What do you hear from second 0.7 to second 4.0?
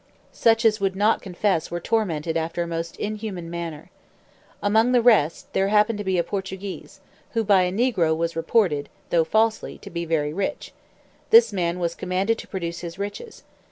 would not confess were tormented after a most inhuman manner.